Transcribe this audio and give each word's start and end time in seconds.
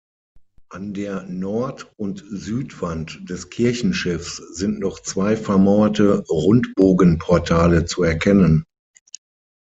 An 0.71 0.95
der 0.95 1.25
Nord- 1.27 1.91
und 1.95 2.25
Südwand 2.27 3.21
des 3.29 3.51
Kirchenschiffs 3.51 4.37
sind 4.37 4.79
noch 4.79 4.99
zwei 5.03 5.37
vermauerte 5.37 6.25
Rundbogenportale 6.27 7.85
zu 7.85 8.01
erkennen. 8.01 8.63